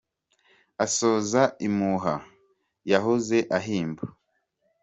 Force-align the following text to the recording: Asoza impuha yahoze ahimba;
Asoza 0.85 1.41
impuha 1.67 2.15
yahoze 2.91 3.37
ahimba; 3.57 4.05